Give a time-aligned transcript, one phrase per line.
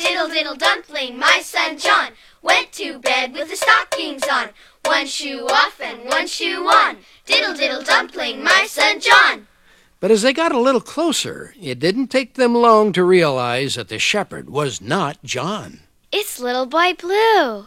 [0.00, 4.48] Diddle diddle dumpling, my son John went to bed with the stockings on.
[4.86, 6.96] One shoe off and one shoe on.
[7.26, 9.46] Diddle diddle dumpling, my son John.
[10.00, 13.88] But as they got a little closer, it didn't take them long to realize that
[13.88, 15.80] the shepherd was not John.
[16.10, 17.66] It's Little Boy Blue.